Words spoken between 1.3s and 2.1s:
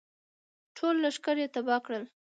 یې تباه کړل.